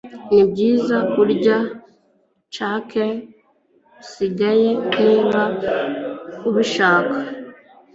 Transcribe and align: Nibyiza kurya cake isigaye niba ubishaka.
Nibyiza 0.33 0.97
kurya 1.11 1.57
cake 2.55 3.07
isigaye 4.03 4.69
niba 4.99 5.41
ubishaka. 6.47 7.17